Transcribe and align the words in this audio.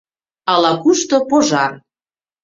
Ала-кушто 0.53 1.17
пожар 1.29 1.71